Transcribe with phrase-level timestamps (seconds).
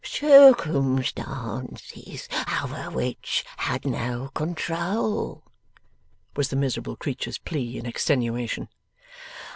[0.03, 2.27] 'Circumstances
[2.63, 5.43] over which had no control,'
[6.35, 8.67] was the miserable creature's plea in extenuation.